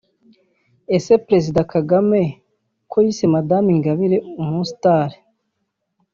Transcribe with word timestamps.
-Ese 0.93 1.13
Perezida 1.25 1.61
Kagame 1.73 2.21
ko 2.91 2.95
yise 3.05 3.25
Madame 3.35 3.67
Ingabire 3.75 4.17
umustar 4.43 5.09